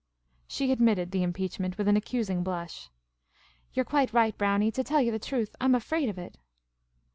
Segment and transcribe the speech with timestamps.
[0.47, 2.89] She admitted the impeachment with an accusing blush."
[3.73, 6.39] You 're quite right, Brownie; to tell you the truth, I 'm afraid of it."